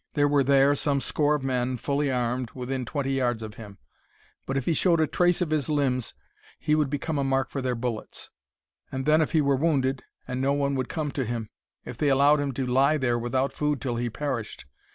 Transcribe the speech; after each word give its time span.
There 0.15 0.27
were 0.27 0.43
there 0.43 0.73
some 0.73 0.99
score 0.99 1.35
of 1.35 1.43
men, 1.43 1.77
fully 1.77 2.09
armed, 2.11 2.49
within 2.55 2.85
twenty 2.85 3.11
yards 3.13 3.43
of 3.43 3.53
him. 3.53 3.77
If 4.49 4.65
he 4.65 4.71
but 4.71 4.77
showed 4.77 4.99
a 4.99 5.05
trace 5.05 5.41
of 5.41 5.51
his 5.51 5.69
limbs 5.69 6.15
he 6.59 6.73
would 6.73 6.89
become 6.89 7.19
a 7.19 7.23
mark 7.23 7.51
for 7.51 7.61
their 7.61 7.75
bullets. 7.75 8.31
And 8.91 9.05
then 9.05 9.21
if 9.21 9.33
he 9.33 9.41
were 9.41 9.55
wounded, 9.55 10.01
and 10.27 10.41
no 10.41 10.53
one 10.53 10.73
would 10.73 10.89
come 10.89 11.11
to 11.11 11.23
him! 11.23 11.51
If 11.85 11.99
they 11.99 12.09
allowed 12.09 12.39
him 12.39 12.51
to 12.53 12.65
lie 12.65 12.97
there 12.97 13.19
without 13.19 13.53
food 13.53 13.79
till 13.79 13.97
he 13.97 14.09
perished! 14.09 14.65